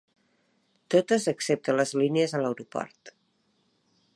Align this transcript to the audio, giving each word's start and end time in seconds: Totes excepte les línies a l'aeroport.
Totes 0.95 1.27
excepte 1.33 1.75
les 1.77 1.93
línies 2.03 2.33
a 2.33 2.41
l'aeroport. 2.45 3.13